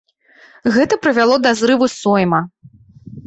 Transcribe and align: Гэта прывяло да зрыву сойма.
Гэта 0.77 0.97
прывяло 1.03 1.35
да 1.45 1.51
зрыву 1.59 1.91
сойма. 1.99 2.41